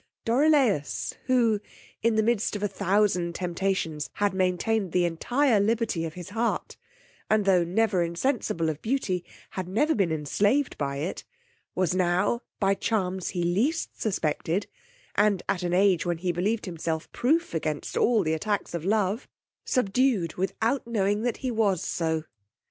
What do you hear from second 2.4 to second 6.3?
of a thousand temptations, had maintained the entire liberty of his